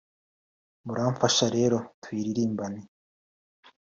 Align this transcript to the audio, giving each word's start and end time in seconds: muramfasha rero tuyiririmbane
muramfasha 0.85 1.45
rero 1.55 1.77
tuyiririmbane 2.01 2.81